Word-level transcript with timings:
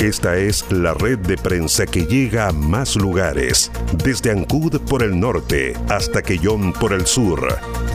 Esta 0.00 0.34
es 0.38 0.64
la 0.72 0.94
red 0.94 1.18
de 1.18 1.36
prensa 1.36 1.84
que 1.84 2.06
llega 2.06 2.48
a 2.48 2.52
más 2.52 2.96
lugares, 2.96 3.70
desde 4.02 4.30
Ancud 4.30 4.80
por 4.88 5.02
el 5.02 5.20
norte 5.20 5.74
hasta 5.90 6.22
Quellón 6.22 6.72
por 6.72 6.94
el 6.94 7.04
sur. 7.06 7.46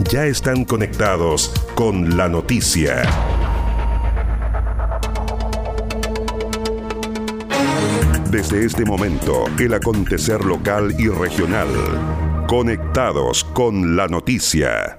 Ya 0.08 0.24
están 0.24 0.64
conectados 0.64 1.52
con 1.74 2.16
la 2.16 2.28
noticia. 2.28 3.02
Desde 8.30 8.64
este 8.64 8.84
momento, 8.84 9.46
el 9.58 9.74
acontecer 9.74 10.44
local 10.44 10.94
y 10.96 11.08
regional. 11.08 11.66
Conectados 12.46 13.42
con 13.42 13.96
la 13.96 14.06
noticia. 14.06 14.96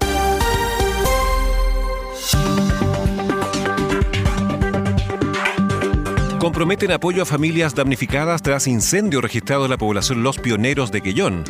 Comprometen 6.39 6.91
apoyo 6.91 7.23
a 7.23 7.25
familias 7.25 7.73
damnificadas 7.73 8.41
tras 8.41 8.67
incendio 8.67 9.21
registrado 9.21 9.65
en 9.65 9.71
la 9.71 9.77
población 9.77 10.23
Los 10.23 10.37
Pioneros 10.37 10.91
de 10.91 11.01
Quellón. 11.01 11.43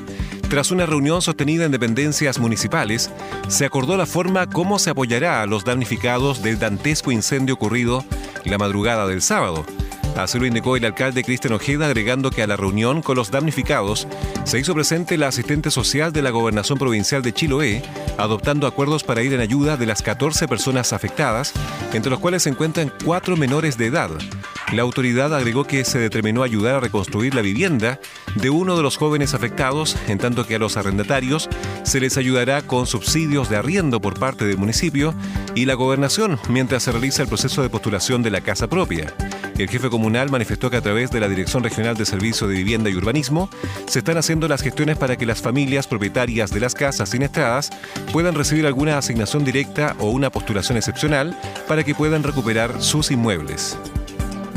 Tras 0.50 0.72
una 0.72 0.86
reunión 0.86 1.22
sostenida 1.22 1.66
en 1.66 1.72
dependencias 1.72 2.40
municipales, 2.40 3.12
se 3.50 3.66
acordó 3.66 3.98
la 3.98 4.06
forma 4.06 4.48
cómo 4.48 4.80
se 4.80 4.92
apoyará 4.92 5.42
a 5.42 5.46
los 5.46 5.66
damnificados 5.66 6.42
del 6.42 6.58
dantesco 6.58 7.12
incendio 7.12 7.56
ocurrido 7.56 8.06
la 8.46 8.58
madrugada 8.58 9.08
del 9.08 9.22
sábado. 9.22 9.66
Así 10.16 10.40
lo 10.40 10.46
indicó 10.46 10.78
el 10.78 10.86
alcalde 10.86 11.24
Cristian 11.24 11.54
Ojeda, 11.54 11.86
agregando 11.86 12.32
que 12.32 12.42
a 12.42 12.48
la 12.48 12.56
reunión 12.56 13.02
con 13.02 13.18
los 13.18 13.30
damnificados 13.30 14.08
se 14.46 14.58
hizo 14.58 14.74
presente 14.74 15.18
la 15.18 15.28
asistente 15.28 15.70
social 15.70 16.12
de 16.12 16.22
la 16.22 16.32
Gobernación 16.32 16.80
Provincial 16.80 17.22
de 17.22 17.34
Chiloé, 17.34 17.84
adoptando 18.18 18.66
acuerdos 18.66 19.04
para 19.04 19.22
ir 19.22 19.34
en 19.34 19.42
ayuda 19.42 19.78
de 19.78 19.86
las 19.86 20.02
14 20.02 20.48
personas 20.48 20.94
afectadas, 20.94 21.54
entre 21.94 22.10
los 22.10 22.20
cuales 22.20 22.44
se 22.44 22.50
encuentran 22.50 22.92
cuatro 23.04 23.38
menores 23.38 23.78
de 23.78 23.88
edad. 23.88 24.10
La 24.74 24.82
autoridad 24.82 25.34
agregó 25.34 25.64
que 25.64 25.86
se 25.86 25.98
determinó 25.98 26.44
ayudar 26.44 26.76
a 26.76 26.80
reconstruir 26.82 27.34
la 27.34 27.42
vivienda 27.42 28.02
de 28.36 28.50
uno 28.50 28.76
de 28.76 28.84
los 28.84 28.98
jóvenes 28.98 29.34
afectados, 29.34 29.96
en 30.10 30.18
tanto 30.18 30.46
que 30.46 30.56
a 30.56 30.60
los 30.60 30.76
arrendatarios 30.76 31.48
se 31.84 32.02
les 32.02 32.18
ayudará 32.18 32.62
con 32.62 32.86
subsidios 32.86 33.50
de 33.50 33.56
arriendo 33.56 34.02
por 34.02 34.20
parte 34.20 34.44
del 34.44 34.58
municipio 34.58 35.16
y 35.56 35.66
la 35.66 35.76
gobernación 35.76 36.38
mientras 36.50 36.84
se 36.84 36.92
realiza 36.92 37.22
el 37.22 37.30
proceso 37.30 37.62
de 37.62 37.70
postulación 37.70 38.24
de 38.24 38.32
la 38.32 38.42
casa 38.42 38.68
propia. 38.68 39.14
El 39.58 39.70
jefe 39.70 39.90
comunal 39.90 40.30
manifestó 40.30 40.70
que 40.70 40.78
a 40.78 40.82
través 40.82 41.12
de 41.12 41.22
la 41.22 41.30
Dirección 41.30 41.64
Regional 41.64 41.96
de 41.96 42.06
Servicio 42.06 42.46
de 42.48 42.58
Vivienda 42.58 42.90
y 42.90 42.96
Urbanismo 42.96 43.50
se 43.88 44.00
están 44.00 44.18
haciendo 44.18 44.50
las 44.50 44.62
gestiones 44.62 44.98
para 44.98 45.16
que 45.16 45.26
las 45.26 45.42
familias 45.42 45.88
propietarias 45.88 46.52
de 46.52 46.60
las 46.60 46.76
casas 46.76 47.10
siniestradas 47.10 47.70
puedan 48.12 48.36
recibir 48.36 48.68
alguna 48.68 48.98
asignación 48.98 49.46
directa 49.46 49.96
o 50.00 50.10
una 50.10 50.30
postulación 50.30 50.78
excepcional 50.78 51.40
para 51.70 51.86
que 51.86 51.96
puedan 51.96 52.22
recuperar 52.22 52.82
sus 52.84 53.12
inmuebles. 53.12 53.78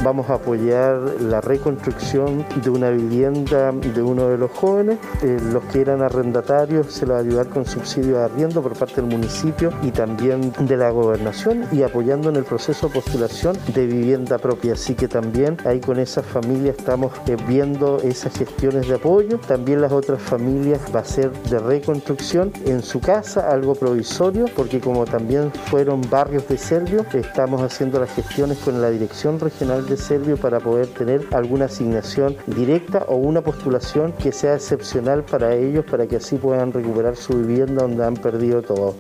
Vamos 0.03 0.31
a 0.31 0.35
apoyar 0.35 0.99
la 1.21 1.43
reconstrucción 1.43 2.47
de 2.63 2.71
una 2.71 2.89
vivienda 2.89 3.71
de 3.71 4.03
uno 4.03 4.29
de 4.29 4.39
los 4.39 4.51
jóvenes. 4.51 4.99
Eh, 5.23 5.39
los 5.53 5.63
que 5.65 5.83
eran 5.83 6.01
arrendatarios 6.01 6.87
se 6.91 7.05
los 7.05 7.17
va 7.17 7.19
a 7.19 7.21
ayudar 7.21 7.49
con 7.51 7.67
subsidio 7.67 8.17
de 8.17 8.25
arriendo 8.25 8.63
por 8.63 8.73
parte 8.73 9.03
del 9.03 9.11
municipio 9.11 9.71
y 9.83 9.91
también 9.91 10.55
de 10.59 10.77
la 10.79 10.89
gobernación 10.89 11.67
y 11.71 11.83
apoyando 11.83 12.31
en 12.31 12.37
el 12.37 12.45
proceso 12.45 12.89
de 12.89 12.95
postulación 12.95 13.59
de 13.75 13.87
vivienda 13.87 14.39
propia. 14.39 14.73
Así 14.73 14.95
que 14.95 15.07
también 15.07 15.59
ahí 15.67 15.81
con 15.81 15.99
esas 15.99 16.25
familias 16.25 16.77
estamos 16.79 17.13
eh, 17.27 17.37
viendo 17.47 17.99
esas 17.99 18.39
gestiones 18.39 18.89
de 18.89 18.95
apoyo. 18.95 19.39
También 19.47 19.83
las 19.83 19.93
otras 19.93 20.23
familias 20.23 20.81
va 20.95 21.01
a 21.01 21.05
ser 21.05 21.31
de 21.31 21.59
reconstrucción 21.59 22.53
en 22.65 22.83
su 22.83 23.01
casa, 23.01 23.51
algo 23.51 23.75
provisorio, 23.75 24.47
porque 24.57 24.81
como 24.81 25.05
también 25.05 25.53
fueron 25.67 26.01
barrios 26.09 26.49
de 26.49 26.57
Servio, 26.57 27.05
estamos 27.13 27.61
haciendo 27.61 28.01
las 28.01 28.11
gestiones 28.15 28.57
con 28.59 28.81
la 28.81 28.89
Dirección 28.89 29.39
Regional 29.39 29.90
de 29.91 29.97
Servio 29.99 30.37
para 30.39 30.61
poder 30.61 30.87
tener 30.87 31.27
alguna 31.33 31.67
asignación 31.67 32.37
directa 32.47 33.05
o 33.09 33.17
una 33.17 33.43
postulación 33.43 34.13
que 34.13 34.33
sea 34.33 34.55
excepcional 34.55 35.25
para 35.25 35.55
ellos 35.55 35.85
para 35.85 36.07
que 36.07 36.17
así 36.17 36.37
puedan 36.37 36.73
recuperar 36.73 37.17
su 37.17 37.35
vivienda 37.35 37.83
donde 37.83 38.05
han 38.05 38.15
perdido 38.15 38.63
todo. 38.63 38.97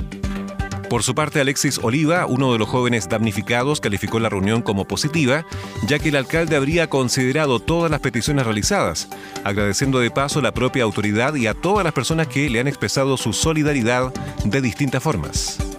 Por 0.90 1.04
su 1.04 1.14
parte, 1.14 1.40
Alexis 1.40 1.78
Oliva, 1.78 2.26
uno 2.26 2.52
de 2.52 2.58
los 2.58 2.68
jóvenes 2.68 3.08
damnificados, 3.08 3.80
calificó 3.80 4.18
la 4.18 4.28
reunión 4.28 4.60
como 4.60 4.86
positiva, 4.86 5.46
ya 5.86 6.00
que 6.00 6.08
el 6.08 6.16
alcalde 6.16 6.56
habría 6.56 6.90
considerado 6.90 7.60
todas 7.60 7.92
las 7.92 8.00
peticiones 8.00 8.44
realizadas, 8.44 9.08
agradeciendo 9.44 10.00
de 10.00 10.10
paso 10.10 10.40
a 10.40 10.42
la 10.42 10.52
propia 10.52 10.82
autoridad 10.82 11.36
y 11.36 11.46
a 11.46 11.54
todas 11.54 11.84
las 11.84 11.92
personas 11.92 12.26
que 12.26 12.50
le 12.50 12.58
han 12.58 12.66
expresado 12.66 13.16
su 13.16 13.32
solidaridad 13.32 14.12
de 14.44 14.60
distintas 14.60 15.00
formas. 15.00 15.69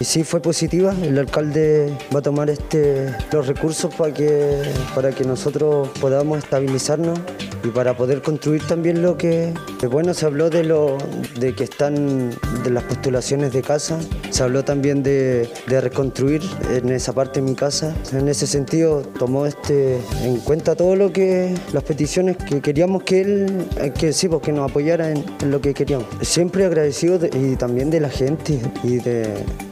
Y 0.00 0.04
sí, 0.06 0.24
fue 0.24 0.40
positiva. 0.40 0.94
El 1.02 1.18
alcalde 1.18 1.94
va 2.12 2.20
a 2.20 2.22
tomar 2.22 2.48
este, 2.48 3.14
los 3.32 3.46
recursos 3.46 3.94
para 3.94 4.14
que, 4.14 4.62
para 4.94 5.12
que 5.12 5.24
nosotros 5.24 5.90
podamos 6.00 6.38
estabilizarnos 6.38 7.18
y 7.62 7.68
para 7.68 7.94
poder 7.94 8.22
construir 8.22 8.66
también 8.66 9.02
lo 9.02 9.18
que 9.18 9.52
bueno 9.90 10.14
se 10.14 10.24
habló 10.24 10.48
de 10.48 10.64
lo 10.64 10.96
de 11.38 11.54
que 11.54 11.64
están 11.64 12.30
de 12.62 12.70
las 12.70 12.84
postulaciones 12.84 13.52
de 13.52 13.62
casa. 13.62 13.98
Se 14.30 14.42
habló 14.42 14.64
también 14.64 15.02
de, 15.02 15.48
reconstruir 15.68 16.42
en 16.70 16.90
esa 16.90 17.12
parte 17.12 17.40
mi 17.40 17.54
casa. 17.54 17.94
En 18.12 18.28
ese 18.28 18.46
sentido 18.46 19.02
tomó 19.18 19.46
este 19.46 20.00
en 20.22 20.38
cuenta 20.38 20.74
todo 20.74 20.96
lo 20.96 21.12
que 21.12 21.54
las 21.72 21.82
peticiones 21.84 22.36
que 22.36 22.60
queríamos 22.60 23.02
que 23.02 23.20
él 23.20 23.68
que 23.98 24.12
sí 24.12 24.28
pues, 24.28 24.42
que 24.42 24.52
nos 24.52 24.70
apoyara 24.70 25.10
en, 25.10 25.24
lo 25.46 25.60
que 25.60 25.74
queríamos. 25.74 26.06
Siempre 26.22 26.64
agradecido 26.64 27.18
y 27.26 27.56
también 27.56 27.90
de 27.90 28.00
la 28.00 28.10
gente 28.10 28.60
y 28.82 29.00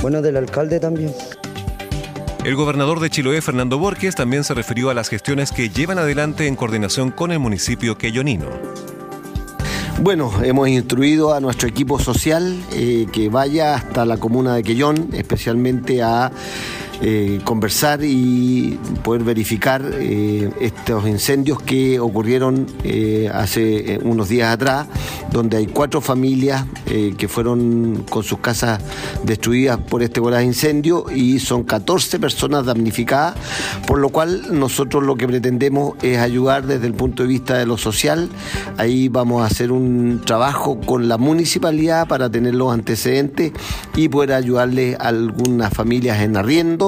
bueno 0.00 0.22
del 0.22 0.37
alcalde 0.37 0.81
también. 0.81 1.12
El 2.44 2.54
gobernador 2.54 3.00
de 3.00 3.10
Chiloé, 3.10 3.43
Fernando 3.43 3.78
Borges, 3.78 4.15
también 4.15 4.44
se 4.44 4.54
refirió 4.54 4.91
a 4.91 4.94
las 4.94 5.09
gestiones 5.09 5.53
que 5.53 5.69
llevan 5.69 5.98
adelante 5.98 6.47
en 6.47 6.56
coordinación 6.56 7.10
con 7.10 7.32
el 7.32 7.41
municipio 7.41 7.98
queyonino. 7.98 8.47
Bueno, 10.00 10.31
hemos 10.44 10.69
instruido 10.69 11.34
a 11.34 11.41
nuestro 11.41 11.69
equipo 11.69 11.98
social 11.98 12.56
eh, 12.72 13.06
que 13.12 13.28
vaya 13.28 13.75
hasta 13.75 14.04
la 14.04 14.16
comuna 14.16 14.54
de 14.54 14.62
Quellón, 14.62 15.09
especialmente 15.12 16.03
a 16.03 16.31
eh, 17.00 17.41
conversar 17.44 18.00
y 18.03 18.76
poder 19.04 19.22
verificar 19.22 19.82
eh, 19.94 20.50
estos 20.60 21.06
incendios 21.06 21.62
que 21.62 22.00
ocurrieron 22.00 22.66
eh, 22.82 23.31
hace 23.32 24.00
unos 24.03 24.28
días 24.28 24.53
atrás, 24.53 24.88
donde 25.31 25.59
hay 25.59 25.66
cuatro 25.66 26.00
familias 26.00 26.64
que 27.19 27.28
fueron 27.28 28.04
con 28.09 28.22
sus 28.22 28.38
casas 28.38 28.81
destruidas 29.22 29.78
por 29.78 30.03
este 30.03 30.20
voraz 30.20 30.42
incendio 30.42 31.04
y 31.14 31.38
son 31.38 31.64
14 31.64 32.19
personas 32.19 32.64
damnificadas, 32.64 33.34
por 33.86 33.98
lo 33.98 34.09
cual 34.09 34.59
nosotros 34.59 35.04
lo 35.04 35.16
que 35.16 35.28
pretendemos 35.28 35.94
es 36.03 36.19
ayudar 36.19 36.66
desde 36.66 36.86
el 36.86 36.94
punto 36.94 37.22
de 37.22 37.28
vista 37.28 37.59
de 37.59 37.66
lo 37.66 37.76
social. 37.76 38.30
Ahí 38.78 39.09
vamos 39.09 39.42
a 39.42 39.47
hacer 39.47 39.70
un 39.70 40.22
trabajo 40.25 40.80
con 40.80 41.09
la 41.09 41.19
municipalidad 41.19 42.09
para 42.09 42.30
tener 42.30 42.54
los 42.54 42.72
antecedentes 42.72 43.53
y 43.94 44.09
poder 44.09 44.32
ayudarle 44.32 44.97
a 44.98 45.09
algunas 45.09 45.72
familias 45.72 46.20
en 46.22 46.36
arriendo 46.36 46.88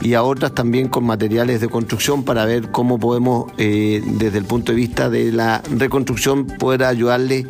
y 0.00 0.14
a 0.14 0.22
otras 0.22 0.52
también 0.52 0.88
con 0.88 1.04
materiales 1.04 1.60
de 1.60 1.68
construcción 1.68 2.24
para 2.24 2.44
ver 2.44 2.70
cómo 2.70 2.98
podemos, 2.98 3.52
eh, 3.58 4.02
desde 4.04 4.38
el 4.38 4.44
punto 4.44 4.72
de 4.72 4.76
vista 4.76 5.10
de 5.10 5.32
la 5.32 5.62
reconstrucción, 5.70 6.46
poder 6.46 6.84
ayudarle 6.84 7.46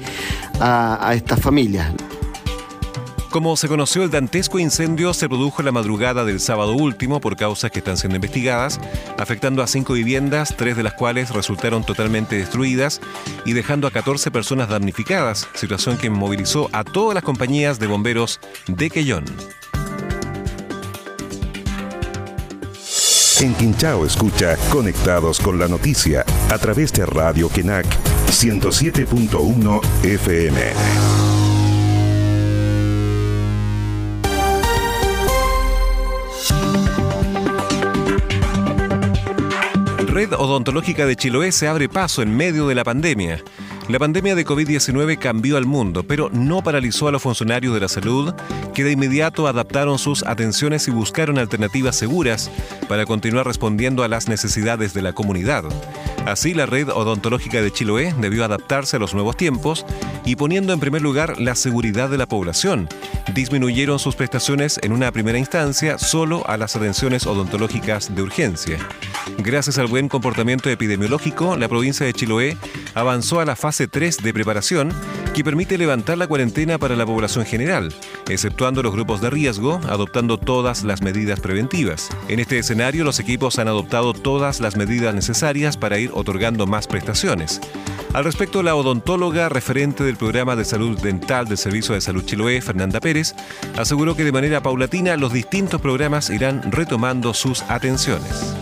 a, 0.60 1.12
estas 1.14 1.40
familias. 1.40 1.92
Como 3.30 3.56
se 3.56 3.68
conoció, 3.68 4.02
el 4.02 4.10
dantesco 4.10 4.58
incendio 4.58 5.12
se 5.12 5.28
produjo 5.28 5.62
la 5.62 5.72
madrugada 5.72 6.24
del 6.24 6.40
sábado 6.40 6.72
último 6.72 7.20
por 7.20 7.36
causas 7.36 7.70
que 7.70 7.80
están 7.80 7.98
siendo 7.98 8.16
investigadas, 8.16 8.80
afectando 9.18 9.62
a 9.62 9.66
cinco 9.66 9.92
viviendas, 9.92 10.54
tres 10.56 10.74
de 10.76 10.82
las 10.82 10.94
cuales 10.94 11.30
resultaron 11.30 11.84
totalmente 11.84 12.36
destruidas 12.36 13.00
y 13.44 13.52
dejando 13.52 13.86
a 13.86 13.90
14 13.90 14.30
personas 14.30 14.70
damnificadas, 14.70 15.48
situación 15.54 15.98
que 15.98 16.08
movilizó 16.08 16.70
a 16.72 16.82
todas 16.82 17.14
las 17.14 17.24
compañías 17.24 17.78
de 17.78 17.88
bomberos 17.88 18.40
de 18.68 18.88
Quellón. 18.88 19.24
En 23.38 23.54
Quinchao 23.54 24.06
escucha 24.06 24.56
Conectados 24.70 25.40
con 25.40 25.58
la 25.58 25.68
Noticia 25.68 26.24
a 26.50 26.56
través 26.56 26.90
de 26.94 27.04
Radio 27.04 27.50
Kenac 27.50 27.86
107.1 28.30 29.80
FM. 30.04 30.72
Red 40.06 40.32
Odontológica 40.32 41.04
de 41.04 41.14
Chiloé 41.14 41.52
se 41.52 41.68
abre 41.68 41.90
paso 41.90 42.22
en 42.22 42.34
medio 42.34 42.66
de 42.68 42.74
la 42.74 42.84
pandemia. 42.84 43.42
La 43.88 44.00
pandemia 44.00 44.34
de 44.34 44.44
COVID-19 44.44 45.16
cambió 45.16 45.56
al 45.56 45.64
mundo, 45.64 46.02
pero 46.02 46.28
no 46.32 46.60
paralizó 46.60 47.06
a 47.06 47.12
los 47.12 47.22
funcionarios 47.22 47.72
de 47.72 47.78
la 47.78 47.86
salud, 47.86 48.34
que 48.74 48.82
de 48.82 48.90
inmediato 48.90 49.46
adaptaron 49.46 50.00
sus 50.00 50.24
atenciones 50.24 50.88
y 50.88 50.90
buscaron 50.90 51.38
alternativas 51.38 51.94
seguras 51.94 52.50
para 52.88 53.06
continuar 53.06 53.46
respondiendo 53.46 54.02
a 54.02 54.08
las 54.08 54.26
necesidades 54.26 54.92
de 54.92 55.02
la 55.02 55.12
comunidad. 55.12 55.64
Así, 56.26 56.52
la 56.52 56.66
red 56.66 56.88
odontológica 56.88 57.62
de 57.62 57.70
Chiloé 57.70 58.12
debió 58.18 58.44
adaptarse 58.44 58.96
a 58.96 58.98
los 58.98 59.14
nuevos 59.14 59.36
tiempos 59.36 59.86
y 60.24 60.34
poniendo 60.34 60.72
en 60.72 60.80
primer 60.80 61.00
lugar 61.00 61.40
la 61.40 61.54
seguridad 61.54 62.10
de 62.10 62.18
la 62.18 62.26
población. 62.26 62.88
Disminuyeron 63.34 64.00
sus 64.00 64.16
prestaciones 64.16 64.80
en 64.82 64.90
una 64.90 65.12
primera 65.12 65.38
instancia 65.38 65.96
solo 65.98 66.44
a 66.48 66.56
las 66.56 66.74
atenciones 66.74 67.24
odontológicas 67.24 68.12
de 68.12 68.22
urgencia. 68.22 68.78
Gracias 69.38 69.78
al 69.78 69.86
buen 69.86 70.08
comportamiento 70.08 70.70
epidemiológico, 70.70 71.56
la 71.56 71.68
provincia 71.68 72.06
de 72.06 72.12
Chiloé 72.12 72.56
avanzó 72.94 73.40
a 73.40 73.44
la 73.44 73.56
fase 73.56 73.86
3 73.88 74.22
de 74.22 74.32
preparación 74.32 74.92
que 75.34 75.44
permite 75.44 75.76
levantar 75.76 76.16
la 76.16 76.26
cuarentena 76.26 76.78
para 76.78 76.96
la 76.96 77.04
población 77.04 77.44
general, 77.44 77.92
exceptuando 78.28 78.82
los 78.82 78.92
grupos 78.92 79.20
de 79.20 79.28
riesgo, 79.28 79.80
adoptando 79.88 80.38
todas 80.38 80.82
las 80.82 81.02
medidas 81.02 81.40
preventivas. 81.40 82.08
En 82.28 82.40
este 82.40 82.58
escenario, 82.58 83.04
los 83.04 83.20
equipos 83.20 83.58
han 83.58 83.68
adoptado 83.68 84.14
todas 84.14 84.60
las 84.60 84.76
medidas 84.76 85.14
necesarias 85.14 85.76
para 85.76 85.98
ir 85.98 86.10
otorgando 86.14 86.66
más 86.66 86.86
prestaciones. 86.86 87.60
Al 88.14 88.24
respecto, 88.24 88.62
la 88.62 88.74
odontóloga 88.74 89.50
referente 89.50 90.02
del 90.02 90.16
programa 90.16 90.56
de 90.56 90.64
salud 90.64 90.98
dental 90.98 91.46
del 91.46 91.58
Servicio 91.58 91.94
de 91.94 92.00
Salud 92.00 92.24
Chiloé, 92.24 92.62
Fernanda 92.62 92.98
Pérez, 92.98 93.34
aseguró 93.76 94.16
que 94.16 94.24
de 94.24 94.32
manera 94.32 94.62
paulatina 94.62 95.16
los 95.16 95.34
distintos 95.34 95.82
programas 95.82 96.30
irán 96.30 96.72
retomando 96.72 97.34
sus 97.34 97.62
atenciones. 97.62 98.56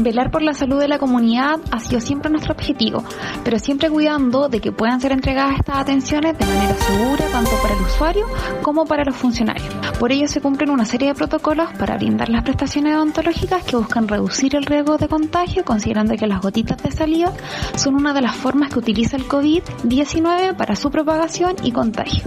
Velar 0.00 0.30
por 0.30 0.42
la 0.42 0.54
salud 0.54 0.78
de 0.78 0.86
la 0.86 1.00
comunidad 1.00 1.58
ha 1.72 1.80
sido 1.80 2.00
siempre 2.00 2.30
nuestro 2.30 2.52
objetivo, 2.52 3.02
pero 3.42 3.58
siempre 3.58 3.90
cuidando 3.90 4.48
de 4.48 4.60
que 4.60 4.70
puedan 4.70 5.00
ser 5.00 5.10
entregadas 5.10 5.58
estas 5.58 5.78
atenciones 5.78 6.38
de 6.38 6.46
manera 6.46 6.74
segura 6.76 7.24
tanto 7.32 7.50
para 7.60 7.74
el 7.74 7.80
usuario 7.82 8.26
como 8.62 8.84
para 8.84 9.02
los 9.02 9.16
funcionarios. 9.16 9.66
Por 9.98 10.12
ello 10.12 10.28
se 10.28 10.40
cumplen 10.40 10.70
una 10.70 10.84
serie 10.84 11.08
de 11.08 11.14
protocolos 11.14 11.72
para 11.76 11.96
brindar 11.96 12.28
las 12.28 12.44
prestaciones 12.44 12.94
odontológicas 12.94 13.64
que 13.64 13.74
buscan 13.74 14.06
reducir 14.06 14.54
el 14.54 14.66
riesgo 14.66 14.98
de 14.98 15.08
contagio, 15.08 15.64
considerando 15.64 16.14
que 16.14 16.28
las 16.28 16.42
gotitas 16.42 16.80
de 16.80 16.92
saliva 16.92 17.32
son 17.74 17.96
una 17.96 18.14
de 18.14 18.22
las 18.22 18.36
formas 18.36 18.72
que 18.72 18.78
utiliza 18.78 19.16
el 19.16 19.24
COVID-19 19.26 20.54
para 20.54 20.76
su 20.76 20.92
propagación 20.92 21.56
y 21.64 21.72
contagio. 21.72 22.22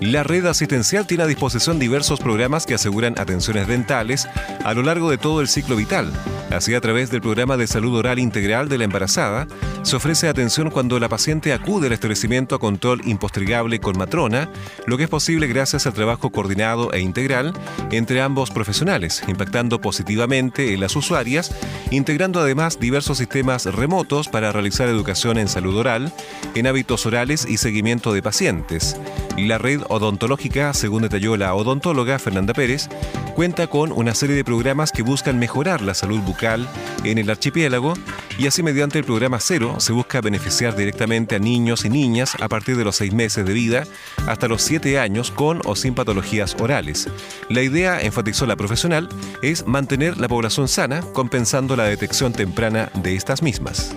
La 0.00 0.22
red 0.22 0.44
asistencial 0.44 1.06
tiene 1.06 1.22
a 1.22 1.26
disposición 1.26 1.78
diversos 1.78 2.20
programas 2.20 2.66
que 2.66 2.74
aseguran 2.74 3.14
atenciones 3.18 3.66
dentales 3.66 4.28
a 4.62 4.74
lo 4.74 4.82
largo 4.82 5.10
de 5.10 5.16
todo 5.16 5.40
el 5.40 5.48
ciclo 5.48 5.74
vital. 5.74 6.12
Así, 6.50 6.74
a 6.74 6.80
través 6.80 7.10
del 7.10 7.22
programa 7.22 7.56
de 7.56 7.66
salud 7.66 7.96
oral 7.96 8.18
integral 8.18 8.68
de 8.68 8.78
la 8.78 8.84
embarazada, 8.84 9.46
se 9.86 9.94
ofrece 9.94 10.28
atención 10.28 10.70
cuando 10.70 10.98
la 10.98 11.08
paciente 11.08 11.52
acude 11.52 11.86
al 11.86 11.92
establecimiento 11.92 12.56
a 12.56 12.58
control 12.58 13.02
impostergable 13.04 13.78
con 13.78 13.96
matrona, 13.96 14.50
lo 14.84 14.96
que 14.96 15.04
es 15.04 15.08
posible 15.08 15.46
gracias 15.46 15.86
al 15.86 15.92
trabajo 15.92 16.30
coordinado 16.30 16.92
e 16.92 16.98
integral 16.98 17.52
entre 17.92 18.20
ambos 18.20 18.50
profesionales, 18.50 19.22
impactando 19.28 19.80
positivamente 19.80 20.74
en 20.74 20.80
las 20.80 20.96
usuarias, 20.96 21.54
integrando 21.92 22.40
además 22.40 22.80
diversos 22.80 23.18
sistemas 23.18 23.66
remotos 23.66 24.26
para 24.26 24.50
realizar 24.50 24.88
educación 24.88 25.38
en 25.38 25.46
salud 25.46 25.76
oral, 25.76 26.12
en 26.56 26.66
hábitos 26.66 27.06
orales 27.06 27.46
y 27.48 27.58
seguimiento 27.58 28.12
de 28.12 28.22
pacientes. 28.22 28.96
La 29.38 29.58
red 29.58 29.82
odontológica, 29.88 30.74
según 30.74 31.02
detalló 31.02 31.36
la 31.36 31.54
odontóloga 31.54 32.18
Fernanda 32.18 32.54
Pérez, 32.54 32.88
cuenta 33.36 33.68
con 33.68 33.92
una 33.92 34.16
serie 34.16 34.34
de 34.34 34.42
programas 34.42 34.90
que 34.90 35.02
buscan 35.02 35.38
mejorar 35.38 35.80
la 35.80 35.94
salud 35.94 36.18
bucal 36.22 36.66
en 37.04 37.18
el 37.18 37.30
archipiélago 37.30 37.94
y 38.38 38.46
así 38.46 38.62
mediante 38.62 38.98
el 38.98 39.04
programa 39.04 39.38
Cero 39.40 39.76
se 39.78 39.92
busca 39.92 40.20
beneficiar 40.20 40.76
directamente 40.76 41.36
a 41.36 41.38
niños 41.38 41.84
y 41.84 41.90
niñas 41.90 42.36
a 42.40 42.48
partir 42.48 42.76
de 42.76 42.84
los 42.84 42.96
seis 42.96 43.12
meses 43.12 43.46
de 43.46 43.52
vida 43.52 43.84
hasta 44.26 44.48
los 44.48 44.62
siete 44.62 44.98
años 44.98 45.30
con 45.30 45.60
o 45.64 45.76
sin 45.76 45.94
patologías 45.94 46.56
orales. 46.60 47.08
La 47.48 47.62
idea, 47.62 48.00
enfatizó 48.00 48.46
la 48.46 48.56
profesional, 48.56 49.08
es 49.42 49.66
mantener 49.66 50.18
la 50.18 50.28
población 50.28 50.68
sana 50.68 51.00
compensando 51.12 51.76
la 51.76 51.84
detección 51.84 52.32
temprana 52.32 52.90
de 52.94 53.14
estas 53.16 53.42
mismas. 53.42 53.94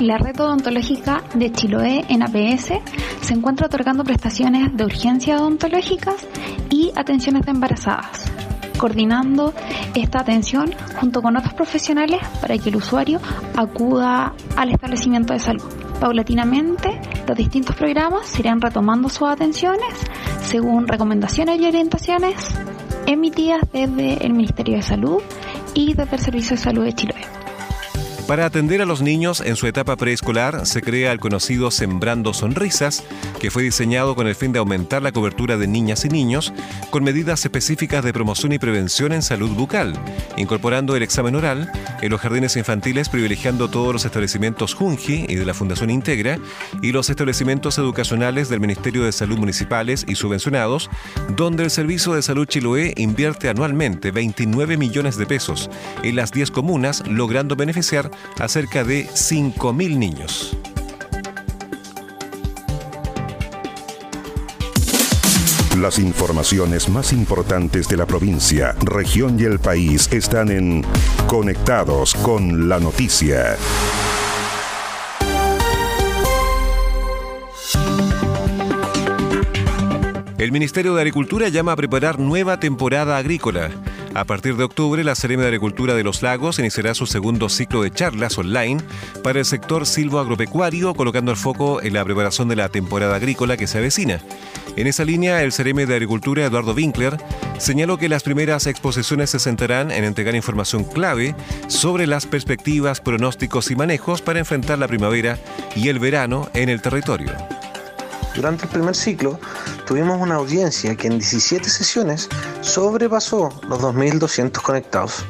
La 0.00 0.18
red 0.18 0.40
odontológica 0.40 1.22
de 1.34 1.52
Chiloé 1.52 2.04
en 2.08 2.22
APS 2.22 2.72
se 3.20 3.34
encuentra 3.34 3.66
otorgando 3.66 4.02
prestaciones 4.02 4.76
de 4.76 4.84
urgencia 4.84 5.36
odontológicas 5.36 6.26
y 6.70 6.92
atenciones 6.96 7.44
de 7.44 7.52
embarazadas, 7.52 8.31
coordinando 8.82 9.54
esta 9.94 10.22
atención 10.22 10.74
junto 10.96 11.22
con 11.22 11.36
otros 11.36 11.54
profesionales 11.54 12.18
para 12.40 12.58
que 12.58 12.68
el 12.68 12.74
usuario 12.74 13.20
acuda 13.56 14.32
al 14.56 14.70
establecimiento 14.70 15.32
de 15.32 15.38
salud. 15.38 15.62
Paulatinamente, 16.00 17.00
los 17.28 17.38
distintos 17.38 17.76
programas 17.76 18.36
irán 18.40 18.60
retomando 18.60 19.08
sus 19.08 19.28
atenciones 19.28 19.94
según 20.42 20.88
recomendaciones 20.88 21.60
y 21.60 21.66
orientaciones 21.66 22.34
emitidas 23.06 23.60
desde 23.72 24.26
el 24.26 24.32
Ministerio 24.32 24.74
de 24.74 24.82
Salud 24.82 25.22
y 25.74 25.94
desde 25.94 26.16
el 26.16 26.20
Servicio 26.20 26.56
de 26.56 26.62
Salud 26.62 26.82
de 26.82 26.92
Chiloé. 26.92 27.41
Para 28.26 28.46
atender 28.46 28.80
a 28.80 28.86
los 28.86 29.02
niños 29.02 29.42
en 29.44 29.56
su 29.56 29.66
etapa 29.66 29.96
preescolar 29.96 30.64
se 30.64 30.80
crea 30.80 31.12
el 31.12 31.18
conocido 31.18 31.70
Sembrando 31.70 32.32
Sonrisas, 32.32 33.02
que 33.40 33.50
fue 33.50 33.64
diseñado 33.64 34.14
con 34.14 34.28
el 34.28 34.36
fin 34.36 34.52
de 34.52 34.60
aumentar 34.60 35.02
la 35.02 35.10
cobertura 35.10 35.58
de 35.58 35.66
niñas 35.66 36.04
y 36.04 36.08
niños 36.08 36.52
con 36.90 37.02
medidas 37.02 37.44
específicas 37.44 38.04
de 38.04 38.12
promoción 38.12 38.52
y 38.52 38.60
prevención 38.60 39.12
en 39.12 39.22
salud 39.22 39.50
bucal, 39.50 39.98
incorporando 40.36 40.94
el 40.94 41.02
examen 41.02 41.34
oral 41.34 41.70
en 42.00 42.10
los 42.10 42.20
jardines 42.20 42.56
infantiles 42.56 43.08
privilegiando 43.08 43.68
todos 43.68 43.92
los 43.92 44.04
establecimientos 44.04 44.74
Junji 44.74 45.26
y 45.28 45.34
de 45.34 45.44
la 45.44 45.52
Fundación 45.52 45.90
Integra 45.90 46.38
y 46.80 46.92
los 46.92 47.10
establecimientos 47.10 47.76
educacionales 47.78 48.48
del 48.48 48.60
Ministerio 48.60 49.04
de 49.04 49.12
Salud 49.12 49.36
municipales 49.36 50.04
y 50.06 50.14
subvencionados, 50.14 50.90
donde 51.36 51.64
el 51.64 51.70
Servicio 51.70 52.14
de 52.14 52.22
Salud 52.22 52.46
Chiloé 52.46 52.94
invierte 52.96 53.48
anualmente 53.48 54.12
29 54.12 54.76
millones 54.76 55.16
de 55.16 55.26
pesos 55.26 55.68
en 56.04 56.14
las 56.16 56.30
10 56.30 56.52
comunas, 56.52 57.02
logrando 57.08 57.56
beneficiar 57.56 58.11
a 58.38 58.48
cerca 58.48 58.84
de 58.84 59.06
5.000 59.08 59.96
niños. 59.96 60.56
Las 65.78 65.98
informaciones 65.98 66.88
más 66.88 67.12
importantes 67.12 67.88
de 67.88 67.96
la 67.96 68.06
provincia, 68.06 68.76
región 68.84 69.40
y 69.40 69.44
el 69.44 69.58
país 69.58 70.08
están 70.12 70.50
en 70.50 70.84
Conectados 71.26 72.14
con 72.14 72.68
la 72.68 72.78
Noticia. 72.78 73.56
El 80.42 80.50
Ministerio 80.50 80.94
de 80.94 81.00
Agricultura 81.00 81.48
llama 81.48 81.72
a 81.72 81.76
preparar 81.76 82.18
nueva 82.18 82.58
temporada 82.58 83.16
agrícola. 83.16 83.70
A 84.14 84.24
partir 84.24 84.56
de 84.56 84.64
octubre, 84.64 85.02
la 85.04 85.14
Serena 85.14 85.42
de 85.42 85.48
Agricultura 85.48 85.94
de 85.94 86.04
los 86.04 86.22
Lagos 86.22 86.58
iniciará 86.58 86.94
su 86.94 87.06
segundo 87.06 87.48
ciclo 87.48 87.82
de 87.82 87.90
charlas 87.90 88.36
online 88.36 88.82
para 89.22 89.38
el 89.38 89.46
sector 89.46 89.86
silvoagropecuario, 89.86 90.94
colocando 90.94 91.30
el 91.30 91.38
foco 91.38 91.82
en 91.82 91.94
la 91.94 92.04
preparación 92.04 92.48
de 92.48 92.56
la 92.56 92.68
temporada 92.68 93.16
agrícola 93.16 93.56
que 93.56 93.66
se 93.66 93.78
avecina. 93.78 94.20
En 94.76 94.86
esa 94.86 95.06
línea, 95.06 95.42
el 95.42 95.52
Cereme 95.52 95.86
de 95.86 95.94
Agricultura, 95.94 96.44
Eduardo 96.44 96.74
Winkler, 96.74 97.16
señaló 97.58 97.96
que 97.96 98.10
las 98.10 98.22
primeras 98.22 98.66
exposiciones 98.66 99.30
se 99.30 99.38
centrarán 99.38 99.90
en 99.90 100.04
entregar 100.04 100.34
información 100.34 100.84
clave 100.84 101.34
sobre 101.68 102.06
las 102.06 102.26
perspectivas, 102.26 103.00
pronósticos 103.00 103.70
y 103.70 103.76
manejos 103.76 104.20
para 104.20 104.40
enfrentar 104.40 104.78
la 104.78 104.88
primavera 104.88 105.38
y 105.74 105.88
el 105.88 105.98
verano 105.98 106.50
en 106.52 106.68
el 106.68 106.82
territorio. 106.82 107.32
Durante 108.34 108.64
el 108.64 108.70
primer 108.70 108.96
ciclo 108.96 109.38
tuvimos 109.86 110.20
una 110.20 110.36
audiencia 110.36 110.96
que 110.96 111.06
en 111.06 111.18
17 111.18 111.68
sesiones 111.68 112.28
sobrepasó 112.62 113.50
los 113.68 113.80
2.200 113.80 114.62
conectados. 114.62 115.24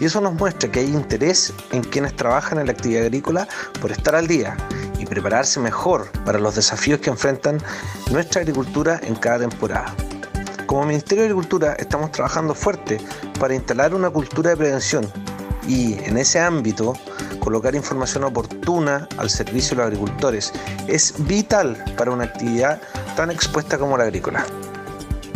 Y 0.00 0.06
eso 0.06 0.20
nos 0.20 0.34
muestra 0.34 0.70
que 0.70 0.80
hay 0.80 0.86
interés 0.86 1.52
en 1.72 1.82
quienes 1.82 2.16
trabajan 2.16 2.58
en 2.58 2.66
la 2.66 2.72
actividad 2.72 3.04
agrícola 3.04 3.46
por 3.80 3.92
estar 3.92 4.14
al 4.14 4.26
día 4.26 4.56
y 4.98 5.04
prepararse 5.04 5.60
mejor 5.60 6.10
para 6.24 6.38
los 6.38 6.54
desafíos 6.54 7.00
que 7.00 7.10
enfrentan 7.10 7.58
nuestra 8.10 8.40
agricultura 8.40 9.00
en 9.02 9.16
cada 9.16 9.40
temporada. 9.40 9.94
Como 10.66 10.86
Ministerio 10.86 11.22
de 11.22 11.28
Agricultura 11.28 11.74
estamos 11.74 12.10
trabajando 12.10 12.54
fuerte 12.54 12.98
para 13.38 13.54
instalar 13.54 13.94
una 13.94 14.10
cultura 14.10 14.50
de 14.50 14.56
prevención 14.56 15.10
y 15.68 15.94
en 16.04 16.16
ese 16.16 16.40
ámbito 16.40 16.94
colocar 17.46 17.76
información 17.76 18.24
oportuna 18.24 19.08
al 19.18 19.30
servicio 19.30 19.70
de 19.70 19.76
los 19.76 19.86
agricultores 19.86 20.52
es 20.88 21.14
vital 21.28 21.76
para 21.96 22.10
una 22.10 22.24
actividad 22.24 22.82
tan 23.14 23.30
expuesta 23.30 23.78
como 23.78 23.96
la 23.96 24.02
agrícola. 24.02 24.44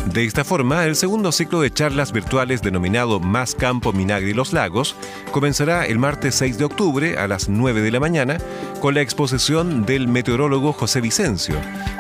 De 0.07 0.25
esta 0.25 0.43
forma, 0.43 0.87
el 0.87 0.97
segundo 0.97 1.31
ciclo 1.31 1.61
de 1.61 1.73
charlas 1.73 2.11
virtuales 2.11 2.63
denominado 2.63 3.21
Más 3.21 3.55
Campo 3.55 3.93
Minagri 3.93 4.35
Los 4.35 4.53
Lagos 4.53 4.97
comenzará 5.31 5.87
el 5.87 6.01
martes 6.01 6.35
6 6.35 6.59
de 6.59 6.65
octubre 6.65 7.17
a 7.17 7.29
las 7.29 7.49
9 7.49 7.81
de 7.81 7.93
la 7.93 8.01
mañana 8.01 8.39
con 8.81 8.95
la 8.95 9.03
exposición 9.03 9.87
del 9.87 10.09
meteorólogo 10.09 10.73
José 10.73 11.01
Vicencio, 11.01 11.55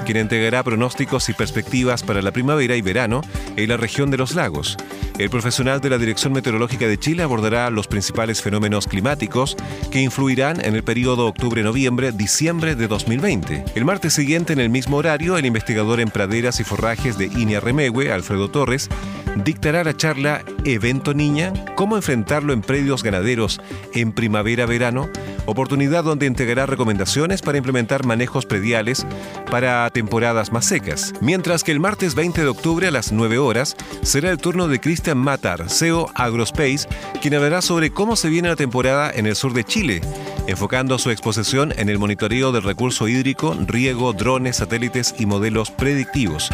quien 0.06 0.16
entregará 0.16 0.64
pronósticos 0.64 1.28
y 1.28 1.34
perspectivas 1.34 2.02
para 2.02 2.20
la 2.20 2.32
primavera 2.32 2.74
y 2.74 2.82
verano 2.82 3.20
en 3.54 3.68
la 3.68 3.76
región 3.76 4.10
de 4.10 4.16
los 4.16 4.34
lagos. 4.34 4.76
El 5.20 5.28
profesional 5.28 5.82
de 5.82 5.90
la 5.90 5.98
Dirección 5.98 6.32
Meteorológica 6.32 6.86
de 6.86 6.98
Chile 6.98 7.22
abordará 7.22 7.68
los 7.68 7.86
principales 7.86 8.40
fenómenos 8.40 8.86
climáticos 8.86 9.54
que 9.90 10.00
influirán 10.00 10.64
en 10.64 10.74
el 10.74 10.82
periodo 10.82 11.26
octubre-noviembre-diciembre 11.26 12.74
de 12.74 12.88
2020. 12.88 13.66
El 13.74 13.84
martes 13.84 14.14
siguiente, 14.14 14.54
en 14.54 14.60
el 14.60 14.70
mismo 14.70 14.96
horario, 14.96 15.36
el 15.36 15.44
investigador 15.44 16.00
en 16.00 16.08
praderas 16.08 16.58
y 16.60 16.64
forrajes 16.64 17.18
de 17.18 17.28
Remehue, 17.60 18.10
Alfredo 18.10 18.50
Torres, 18.50 18.88
dictará 19.36 19.84
la 19.84 19.96
charla 19.96 20.42
Evento 20.64 21.14
Niña, 21.14 21.52
cómo 21.74 21.96
enfrentarlo 21.96 22.52
en 22.52 22.62
predios 22.62 23.02
ganaderos 23.02 23.60
en 23.94 24.12
primavera-verano, 24.12 25.08
oportunidad 25.46 26.04
donde 26.04 26.26
entregará 26.26 26.66
recomendaciones 26.66 27.42
para 27.42 27.58
implementar 27.58 28.04
manejos 28.04 28.46
prediales 28.46 29.06
para 29.50 29.88
temporadas 29.90 30.52
más 30.52 30.66
secas. 30.66 31.12
Mientras 31.20 31.64
que 31.64 31.72
el 31.72 31.80
martes 31.80 32.14
20 32.14 32.42
de 32.42 32.48
octubre 32.48 32.86
a 32.86 32.90
las 32.90 33.12
9 33.12 33.38
horas 33.38 33.76
será 34.02 34.30
el 34.30 34.38
turno 34.38 34.68
de 34.68 34.80
Christian 34.80 35.18
Matar, 35.18 35.68
CEO 35.68 36.10
Agrospace, 36.14 36.88
quien 37.20 37.34
hablará 37.34 37.62
sobre 37.62 37.90
cómo 37.90 38.16
se 38.16 38.28
viene 38.28 38.48
la 38.48 38.56
temporada 38.56 39.10
en 39.10 39.26
el 39.26 39.36
sur 39.36 39.52
de 39.52 39.64
Chile, 39.64 40.00
enfocando 40.46 40.98
su 40.98 41.10
exposición 41.10 41.72
en 41.76 41.88
el 41.88 41.98
monitoreo 41.98 42.52
del 42.52 42.62
recurso 42.62 43.08
hídrico, 43.08 43.56
riego, 43.66 44.12
drones, 44.12 44.56
satélites 44.56 45.14
y 45.18 45.26
modelos 45.26 45.70
predictivos. 45.70 46.50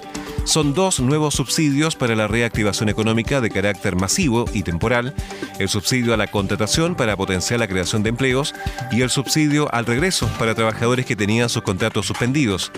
son 0.47 0.75
dos 0.75 1.01
nuevos 1.01 1.35
subsidios 1.35 1.97
para 1.97 2.15
la 2.15 2.29
reactivación 2.29 2.89
económica 2.89 3.41
de 3.41 3.51
carácter 3.51 3.97
masivo 3.97 4.45
y 4.55 4.63
temporal, 4.63 5.13
el 5.59 5.69
subsidio 5.69 6.15
a 6.15 6.17
la 6.17 6.29
contratación 6.29 6.95
para 6.95 7.17
potenciar 7.17 7.61
la 7.61 7.67
creación 7.67 8.03
de 8.03 8.11
empleos 8.11 8.55
y 8.93 9.03
el 9.03 9.11
subsidio 9.11 9.69
al 9.75 9.87
regreso 9.87 10.31
para 10.39 10.55
trabajadores 10.55 11.05
que 11.05 11.17
tenían 11.17 11.49
sus 11.49 11.63
contratos 11.63 12.07
suspendidos. 12.07 12.71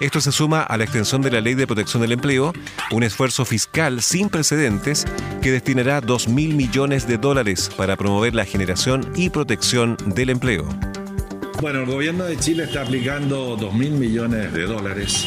Esto 0.00 0.20
se 0.20 0.30
suma 0.30 0.62
a 0.62 0.76
la 0.76 0.84
extensión 0.84 1.20
de 1.20 1.32
la 1.32 1.40
Ley 1.40 1.54
de 1.54 1.66
Protección 1.66 2.00
del 2.00 2.12
Empleo, 2.12 2.52
un 2.92 3.02
esfuerzo 3.02 3.44
fiscal 3.44 4.02
sin 4.02 4.28
precedentes 4.28 5.04
que 5.42 5.50
destinará 5.50 6.00
2 6.00 6.28
mil 6.28 6.54
millones 6.54 7.08
de 7.08 7.18
dólares 7.18 7.70
para 7.76 7.96
promover 7.96 8.34
la 8.34 8.44
generación 8.44 9.10
y 9.16 9.30
protección 9.30 9.96
del 10.06 10.30
empleo. 10.30 10.64
Bueno, 11.60 11.80
el 11.80 11.86
gobierno 11.86 12.24
de 12.24 12.38
Chile 12.38 12.64
está 12.64 12.82
aplicando 12.82 13.56
2 13.56 13.74
mil 13.74 13.92
millones 13.92 14.52
de 14.52 14.62
dólares 14.62 15.26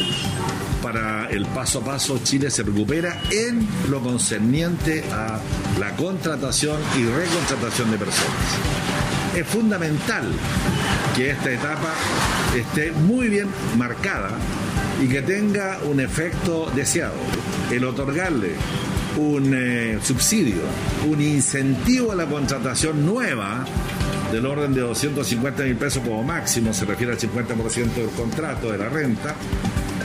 para 0.82 1.28
el 1.30 1.46
paso 1.46 1.80
a 1.80 1.84
paso 1.84 2.20
Chile 2.22 2.50
se 2.50 2.62
recupera 2.62 3.20
en 3.30 3.66
lo 3.88 4.00
concerniente 4.00 5.04
a 5.12 5.38
la 5.78 5.94
contratación 5.96 6.78
y 6.98 7.04
recontratación 7.04 7.90
de 7.90 7.98
personas. 7.98 8.34
Es 9.36 9.46
fundamental 9.46 10.24
que 11.14 11.30
esta 11.30 11.50
etapa 11.50 11.94
esté 12.56 12.92
muy 12.92 13.28
bien 13.28 13.48
marcada 13.76 14.30
y 15.02 15.08
que 15.08 15.22
tenga 15.22 15.78
un 15.84 16.00
efecto 16.00 16.70
deseado. 16.74 17.14
El 17.70 17.84
otorgarle 17.84 18.54
un 19.16 19.52
eh, 19.54 19.98
subsidio, 20.02 20.62
un 21.08 21.20
incentivo 21.20 22.12
a 22.12 22.14
la 22.14 22.26
contratación 22.26 23.04
nueva 23.04 23.64
del 24.32 24.46
orden 24.46 24.72
de 24.72 24.80
250 24.80 25.64
mil 25.64 25.76
pesos 25.76 26.02
como 26.02 26.22
máximo, 26.22 26.72
se 26.72 26.84
refiere 26.84 27.12
al 27.12 27.18
50% 27.18 27.94
del 27.94 28.10
contrato 28.10 28.70
de 28.70 28.78
la 28.78 28.88
renta, 28.88 29.34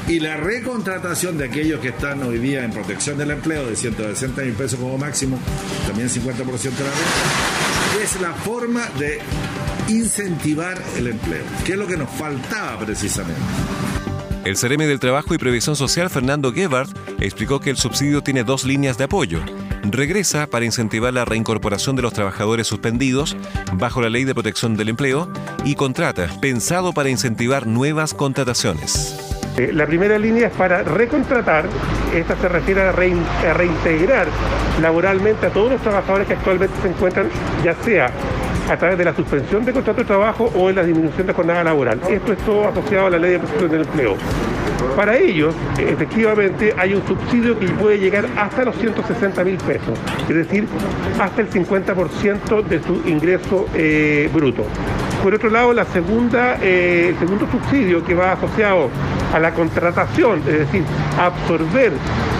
y 0.07 0.19
la 0.19 0.37
recontratación 0.37 1.37
de 1.37 1.45
aquellos 1.45 1.79
que 1.79 1.89
están 1.89 2.21
hoy 2.23 2.37
día 2.37 2.63
en 2.63 2.71
protección 2.71 3.17
del 3.17 3.31
empleo 3.31 3.65
de 3.65 3.75
160 3.75 4.41
mil 4.43 4.53
pesos 4.53 4.79
como 4.79 4.97
máximo, 4.97 5.39
también 5.87 6.09
50% 6.09 6.25
de 6.25 6.35
la 6.35 6.91
renta, 6.91 8.03
es 8.03 8.21
la 8.21 8.33
forma 8.33 8.85
de 8.99 9.19
incentivar 9.87 10.81
el 10.97 11.07
empleo, 11.07 11.43
que 11.65 11.73
es 11.73 11.77
lo 11.77 11.87
que 11.87 11.97
nos 11.97 12.09
faltaba 12.09 12.79
precisamente. 12.79 13.41
El 14.43 14.57
CRM 14.57 14.85
del 14.85 14.99
Trabajo 14.99 15.33
y 15.33 15.39
Previsión 15.39 15.75
Social, 15.75 16.11
Fernando 16.11 16.53
Gebhardt, 16.53 16.95
explicó 17.19 17.59
que 17.59 17.71
el 17.71 17.77
subsidio 17.77 18.21
tiene 18.21 18.43
dos 18.43 18.63
líneas 18.63 18.95
de 18.95 19.05
apoyo. 19.05 19.39
Regresa 19.81 20.45
para 20.45 20.65
incentivar 20.65 21.13
la 21.13 21.25
reincorporación 21.25 21.95
de 21.95 22.03
los 22.03 22.13
trabajadores 22.13 22.67
suspendidos 22.67 23.35
bajo 23.73 24.01
la 24.01 24.09
Ley 24.09 24.23
de 24.23 24.35
Protección 24.35 24.77
del 24.77 24.89
Empleo 24.89 25.27
y 25.63 25.73
contrata, 25.73 26.29
pensado 26.41 26.93
para 26.93 27.09
incentivar 27.09 27.65
nuevas 27.65 28.13
contrataciones. 28.13 29.34
Eh, 29.57 29.71
la 29.73 29.85
primera 29.85 30.17
línea 30.17 30.47
es 30.47 30.53
para 30.53 30.83
recontratar, 30.83 31.65
esta 32.13 32.35
se 32.35 32.49
refiere 32.49 32.81
a, 32.81 32.91
reintegrar 32.91 34.27
laboralmente 34.81 35.45
a 35.45 35.49
todos 35.49 35.71
los 35.71 35.81
trabajadores 35.81 36.27
que 36.27 36.33
actualmente 36.33 36.75
se 36.81 36.89
encuentran, 36.89 37.27
ya 37.63 37.73
sea 37.75 38.09
a 38.69 38.77
través 38.77 38.97
de 38.97 39.05
la 39.05 39.15
suspensión 39.15 39.63
de 39.63 39.71
contrato 39.71 40.01
de 40.01 40.05
trabajo 40.05 40.51
o 40.55 40.69
en 40.69 40.75
la 40.75 40.83
disminución 40.83 41.27
de 41.27 41.33
jornada 41.33 41.63
laboral. 41.63 42.01
Esto 42.09 42.33
es 42.33 42.39
todo 42.39 42.67
asociado 42.67 43.07
a 43.07 43.09
la 43.11 43.17
ley 43.17 43.31
de 43.31 43.39
protección 43.39 43.71
del 43.71 43.81
empleo. 43.81 44.15
Para 44.95 45.17
ellos, 45.17 45.55
efectivamente, 45.77 46.73
hay 46.77 46.93
un 46.93 47.05
subsidio 47.07 47.57
que 47.57 47.67
puede 47.67 47.97
llegar 47.99 48.25
hasta 48.37 48.65
los 48.65 48.75
160 48.75 49.43
mil 49.43 49.57
pesos, 49.57 49.97
es 50.27 50.35
decir, 50.35 50.67
hasta 51.19 51.41
el 51.41 51.49
50% 51.49 52.63
de 52.63 52.81
su 52.81 53.01
ingreso 53.07 53.67
eh, 53.73 54.29
bruto. 54.33 54.65
Por 55.25 55.33
otro 55.33 55.49
lado, 55.49 55.73
la 55.73 55.85
segunda, 55.85 56.59
eh, 56.61 57.07
el 57.09 57.17
segundo 57.17 57.47
subsidio 57.49 58.05
que 58.05 58.13
va 58.13 58.33
asociado 58.33 58.91
a 59.33 59.39
la 59.39 59.55
contratación, 59.55 60.37
es 60.41 60.59
decir, 60.59 60.83
absorber 61.19 61.93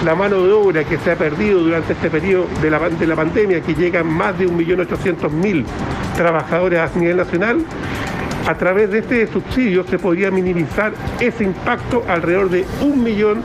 la 0.06 0.14
mano 0.14 0.44
de 0.44 0.52
obra 0.52 0.84
que 0.84 1.00
se 1.00 1.14
ha 1.14 1.16
perdido 1.16 1.62
durante 1.62 1.94
este 1.94 2.12
periodo 2.12 2.46
de 2.62 2.70
la, 2.70 2.78
de 2.88 3.08
la 3.08 3.16
pandemia, 3.16 3.62
que 3.62 3.74
llegan 3.74 4.06
más 4.06 4.38
de 4.38 4.48
1.800.000 4.48 5.66
trabajadores 6.16 6.80
a 6.80 7.00
nivel 7.00 7.18
nacional, 7.18 7.66
a 8.48 8.54
través 8.54 8.92
de 8.92 9.00
este 9.00 9.26
subsidio 9.34 9.84
se 9.86 9.98
podría 9.98 10.30
minimizar 10.30 10.94
ese 11.20 11.44
impacto 11.44 12.04
alrededor 12.08 12.52
de 12.52 12.66
un 12.84 13.04
millón 13.04 13.42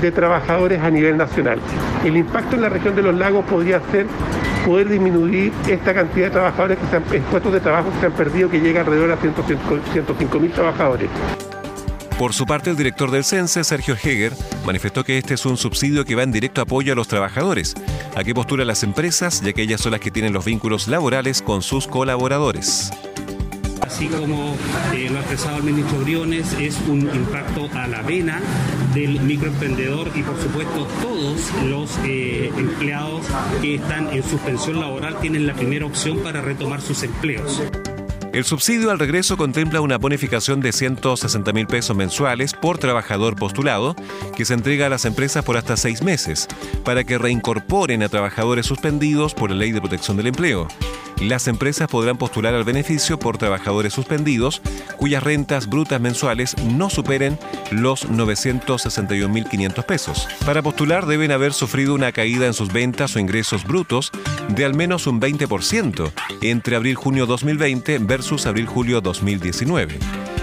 de 0.00 0.10
trabajadores 0.10 0.82
a 0.82 0.90
nivel 0.90 1.16
nacional. 1.16 1.60
El 2.04 2.16
impacto 2.16 2.56
en 2.56 2.62
la 2.62 2.68
región 2.68 2.96
de 2.96 3.02
los 3.02 3.14
lagos 3.14 3.44
podría 3.44 3.80
ser 3.92 4.06
poder 4.66 4.88
disminuir 4.88 5.52
esta 5.68 5.94
cantidad 5.94 6.26
de 6.26 6.30
trabajadores 6.30 6.78
que 6.78 6.86
se 6.86 6.96
han, 6.96 7.02
puestos 7.02 7.52
de 7.52 7.60
trabajo 7.60 7.90
que 7.92 8.00
se 8.00 8.06
han 8.06 8.12
perdido, 8.12 8.50
que 8.50 8.60
llega 8.60 8.80
alrededor 8.80 9.12
a 9.12 9.16
105 9.16 10.40
mil 10.40 10.52
trabajadores. 10.52 11.08
Por 12.18 12.34
su 12.34 12.44
parte, 12.44 12.68
el 12.68 12.76
director 12.76 13.10
del 13.10 13.24
CENSE, 13.24 13.64
Sergio 13.64 13.94
Heger, 13.94 14.34
manifestó 14.66 15.04
que 15.04 15.16
este 15.16 15.34
es 15.34 15.46
un 15.46 15.56
subsidio 15.56 16.04
que 16.04 16.14
va 16.14 16.22
en 16.22 16.32
directo 16.32 16.60
apoyo 16.60 16.92
a 16.92 16.96
los 16.96 17.08
trabajadores, 17.08 17.74
a 18.14 18.22
que 18.22 18.34
postulan 18.34 18.66
las 18.66 18.82
empresas, 18.82 19.40
ya 19.40 19.54
que 19.54 19.62
ellas 19.62 19.80
son 19.80 19.92
las 19.92 20.00
que 20.00 20.10
tienen 20.10 20.34
los 20.34 20.44
vínculos 20.44 20.86
laborales 20.86 21.40
con 21.40 21.62
sus 21.62 21.86
colaboradores 21.86 22.90
así 23.90 24.06
como 24.06 24.56
eh, 24.94 25.08
lo 25.10 25.18
ha 25.18 25.20
expresado 25.20 25.56
el 25.56 25.64
ministro 25.64 25.98
Briones, 25.98 26.52
es 26.60 26.78
un 26.88 27.00
impacto 27.00 27.68
a 27.74 27.88
la 27.88 28.02
vena 28.02 28.40
del 28.94 29.20
microemprendedor 29.20 30.12
y 30.14 30.22
por 30.22 30.40
supuesto 30.40 30.86
todos 31.02 31.50
los 31.68 31.98
eh, 32.04 32.52
empleados 32.56 33.26
que 33.60 33.74
están 33.74 34.08
en 34.10 34.22
suspensión 34.22 34.78
laboral 34.78 35.18
tienen 35.20 35.44
la 35.46 35.54
primera 35.54 35.86
opción 35.86 36.18
para 36.18 36.40
retomar 36.40 36.80
sus 36.80 37.02
empleos. 37.02 37.62
El 38.32 38.44
subsidio 38.44 38.92
al 38.92 39.00
regreso 39.00 39.36
contempla 39.36 39.80
una 39.80 39.98
bonificación 39.98 40.60
de 40.60 40.70
160 40.70 41.52
mil 41.52 41.66
pesos 41.66 41.96
mensuales 41.96 42.52
por 42.52 42.78
trabajador 42.78 43.34
postulado 43.34 43.96
que 44.36 44.44
se 44.44 44.54
entrega 44.54 44.86
a 44.86 44.88
las 44.88 45.04
empresas 45.04 45.44
por 45.44 45.56
hasta 45.56 45.76
seis 45.76 46.00
meses 46.00 46.46
para 46.84 47.02
que 47.02 47.18
reincorporen 47.18 48.04
a 48.04 48.08
trabajadores 48.08 48.66
suspendidos 48.66 49.34
por 49.34 49.50
la 49.50 49.56
Ley 49.56 49.72
de 49.72 49.80
Protección 49.80 50.16
del 50.16 50.28
Empleo 50.28 50.68
las 51.20 51.48
empresas 51.48 51.88
podrán 51.88 52.16
postular 52.16 52.54
al 52.54 52.64
beneficio 52.64 53.18
por 53.18 53.38
trabajadores 53.38 53.92
suspendidos 53.92 54.62
cuyas 54.96 55.22
rentas 55.22 55.68
brutas 55.68 56.00
mensuales 56.00 56.56
no 56.64 56.90
superen 56.90 57.38
los 57.70 58.08
961.500 58.08 59.84
pesos. 59.84 60.28
Para 60.44 60.62
postular 60.62 61.06
deben 61.06 61.30
haber 61.30 61.52
sufrido 61.52 61.94
una 61.94 62.12
caída 62.12 62.46
en 62.46 62.54
sus 62.54 62.72
ventas 62.72 63.16
o 63.16 63.18
ingresos 63.18 63.64
brutos 63.64 64.10
de 64.48 64.64
al 64.64 64.74
menos 64.74 65.06
un 65.06 65.20
20% 65.20 66.10
entre 66.42 66.76
abril-junio 66.76 67.26
2020 67.26 67.98
versus 67.98 68.46
abril-julio 68.46 69.00
2019. 69.00 69.98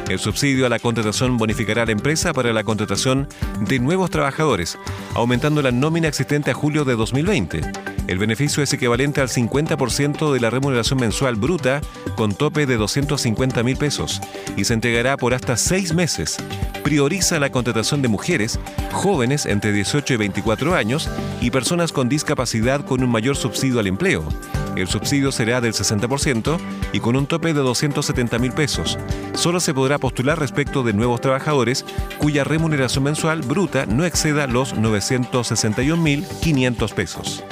El 0.09 0.19
subsidio 0.19 0.65
a 0.65 0.69
la 0.69 0.79
contratación 0.79 1.37
bonificará 1.37 1.83
a 1.83 1.85
la 1.85 1.91
empresa 1.91 2.33
para 2.33 2.53
la 2.53 2.63
contratación 2.63 3.27
de 3.61 3.79
nuevos 3.79 4.09
trabajadores, 4.09 4.77
aumentando 5.15 5.61
la 5.61 5.71
nómina 5.71 6.07
existente 6.07 6.51
a 6.51 6.53
julio 6.53 6.85
de 6.85 6.95
2020 6.95 7.96
el 8.07 8.17
beneficio 8.17 8.63
es 8.63 8.73
equivalente 8.73 9.21
al 9.21 9.27
50% 9.27 10.31
de 10.31 10.39
la 10.39 10.49
remuneración 10.49 10.99
mensual 10.99 11.35
bruta 11.35 11.81
con 12.15 12.33
tope 12.33 12.65
de 12.65 12.77
250 12.77 13.63
mil 13.63 13.77
pesos 13.77 14.21
y 14.55 14.63
se 14.63 14.73
entregará 14.73 15.17
por 15.17 15.33
hasta 15.33 15.57
seis 15.57 15.93
meses, 15.93 16.37
prioriza 16.83 17.39
la 17.39 17.51
contratación 17.51 18.01
de 18.01 18.07
mujeres, 18.07 18.59
jóvenes 18.91 19.45
entre 19.45 19.73
18 19.73 20.13
y 20.13 20.17
24 20.17 20.75
años 20.75 21.09
y 21.41 21.51
personas 21.51 21.91
con 21.91 22.09
discapacidad 22.09 22.85
con 22.85 23.03
un 23.03 23.11
mayor 23.11 23.35
subsidio 23.35 23.79
al 23.79 23.87
empleo. 23.87 24.23
El 24.77 24.87
subsidio 24.87 25.31
será 25.31 25.59
del 25.59 25.73
60% 25.73 26.59
y 26.93 26.99
con 26.99 27.15
un 27.15 27.25
tope 27.25 27.51
de 27.53 27.61
270 27.61 28.37
mil 28.39 28.53
pesos. 28.53 28.97
Solo 29.33 29.59
se 29.59 29.73
podrá 29.73 29.97
postular 29.97 30.39
respecto 30.39 30.83
de 30.83 30.93
nuevos 30.93 31.19
trabajadores 31.19 31.83
cuya 32.19 32.43
remuneración 32.43 33.05
mensual 33.05 33.41
bruta 33.41 33.87
no 33.87 34.05
exceda 34.05 34.45
los 34.45 34.75
961.500 34.75 36.93
pesos. 36.93 37.43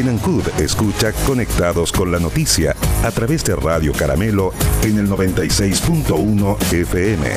En 0.00 0.08
Ancud 0.08 0.48
escucha 0.58 1.12
Conectados 1.26 1.92
con 1.92 2.10
la 2.10 2.18
Noticia 2.18 2.74
a 3.04 3.10
través 3.10 3.44
de 3.44 3.54
Radio 3.54 3.92
Caramelo 3.92 4.54
en 4.82 4.96
el 4.96 5.10
96.1 5.10 6.56
FM. 6.72 7.28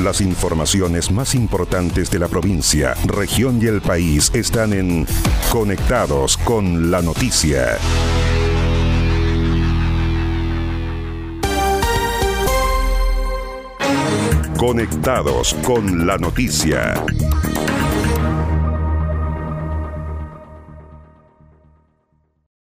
Las 0.00 0.20
informaciones 0.20 1.10
más 1.10 1.34
importantes 1.34 2.08
de 2.08 2.20
la 2.20 2.28
provincia, 2.28 2.94
región 3.04 3.60
y 3.60 3.66
el 3.66 3.80
país 3.80 4.30
están 4.32 4.72
en 4.72 5.08
Conectados 5.50 6.36
con 6.36 6.92
la 6.92 7.02
Noticia. 7.02 7.76
Conectados 14.56 15.54
con 15.64 16.06
la 16.06 16.16
Noticia. 16.16 16.94